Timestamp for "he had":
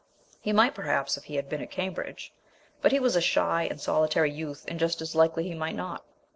1.25-1.47